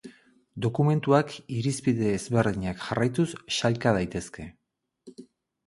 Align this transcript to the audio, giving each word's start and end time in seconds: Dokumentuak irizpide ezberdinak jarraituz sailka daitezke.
Dokumentuak 0.65 1.33
irizpide 1.57 2.09
ezberdinak 2.13 2.83
jarraituz 2.87 3.29
sailka 3.59 3.97
daitezke. 4.01 4.51